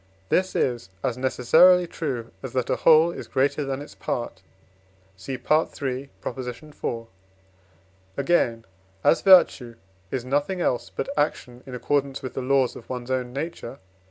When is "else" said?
10.59-10.89